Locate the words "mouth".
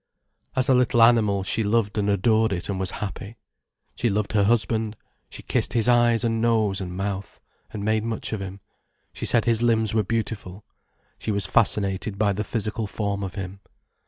6.97-7.39